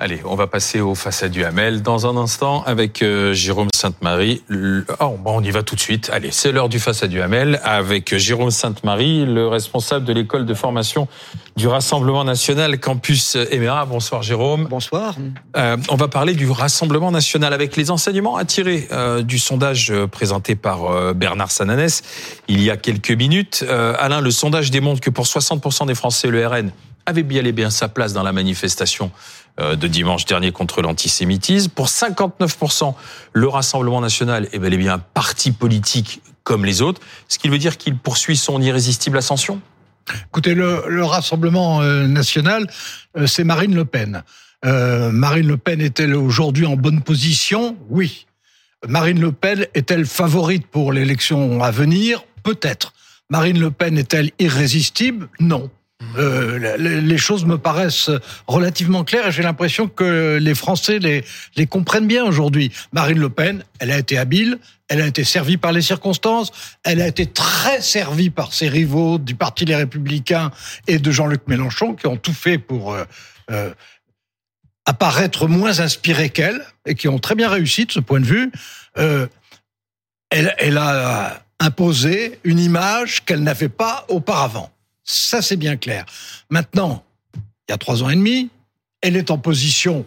[0.00, 4.44] Allez, on va passer au façade du Hamel dans un instant avec euh, Jérôme Sainte-Marie.
[5.00, 6.08] Oh, bon, on y va tout de suite.
[6.12, 10.54] Allez, c'est l'heure du façade du Hamel avec Jérôme Sainte-Marie, le responsable de l'école de
[10.54, 11.08] formation
[11.56, 13.86] du Rassemblement national Campus Éméra.
[13.86, 14.68] Bonsoir Jérôme.
[14.70, 15.16] Bonsoir.
[15.56, 19.90] Euh, on va parler du Rassemblement national avec les enseignements à tirer euh, du sondage
[19.90, 22.02] euh, présenté par euh, Bernard Sananès
[22.46, 23.64] il y a quelques minutes.
[23.98, 26.70] Alain, le sondage démontre que pour 60% des Français, le RN
[27.08, 29.10] avait bien et bien sa place dans la manifestation
[29.60, 31.70] euh, de dimanche dernier contre l'antisémitisme.
[31.70, 32.94] Pour 59%,
[33.32, 37.48] le Rassemblement national est bel et bien un parti politique comme les autres, ce qui
[37.48, 39.60] veut dire qu'il poursuit son irrésistible ascension
[40.28, 42.66] Écoutez, le, Rassemblement euh, national,
[43.16, 44.22] euh, c'est Marine Le Pen.
[44.64, 47.76] Marine Le Pen est-elle aujourd'hui en bonne position?
[47.90, 48.26] Oui.
[48.88, 52.24] Marine Le Pen est-elle favorite pour l'élection à venir?
[52.42, 52.92] Peut-être.
[53.30, 55.28] Marine Le Pen est-elle irrésistible?
[55.38, 55.70] Non.
[56.16, 58.10] Euh, les choses me paraissent
[58.46, 62.72] relativement claires et j'ai l'impression que les Français les, comprennent bien aujourd'hui.
[62.92, 66.52] Marine Le Pen, elle a été habile, elle a été servie par les circonstances,
[66.84, 70.52] elle a été très servie par ses rivaux du Parti Les Républicains
[70.86, 73.04] et de Jean-Luc Mélenchon qui ont tout fait pour euh,
[73.50, 73.74] euh,
[74.86, 78.52] apparaître moins inspirés qu'elle et qui ont très bien réussi de ce point de vue.
[80.30, 84.70] elle a imposé une image qu'elle n'avait pas auparavant.
[85.10, 86.04] Ça, c'est bien clair.
[86.50, 87.02] Maintenant,
[87.34, 88.50] il y a trois ans et demi,
[89.00, 90.04] elle est en position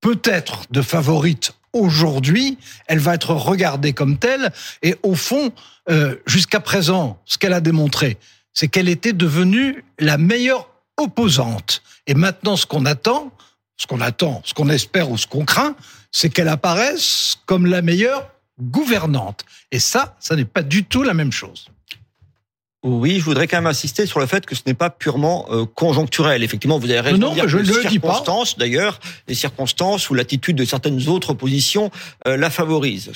[0.00, 2.56] peut-être de favorite aujourd'hui,
[2.86, 4.52] elle va être regardée comme telle.
[4.82, 5.52] Et au fond,
[5.90, 8.16] euh, jusqu'à présent, ce qu'elle a démontré,
[8.52, 11.82] c'est qu'elle était devenue la meilleure opposante.
[12.06, 13.32] Et maintenant, ce qu'on attend,
[13.76, 15.74] ce qu'on attend, ce qu'on espère ou ce qu'on craint,
[16.12, 19.44] c'est qu'elle apparaisse comme la meilleure gouvernante.
[19.72, 21.68] Et ça, ça n'est pas du tout la même chose.
[22.84, 25.64] Oui, je voudrais quand même insister sur le fait que ce n'est pas purement euh,
[25.66, 26.44] conjoncturel.
[26.44, 30.14] Effectivement, vous avez raison non, de dire je que les circonstances, d'ailleurs, les circonstances ou
[30.14, 31.90] l'attitude de certaines autres positions
[32.28, 33.10] euh, la favorisent.